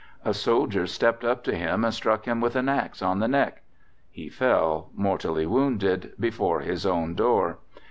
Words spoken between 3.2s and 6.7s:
neck. He fell mortally wounded before